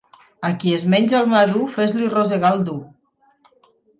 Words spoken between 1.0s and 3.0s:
el madur, fes-li rosegar el dur.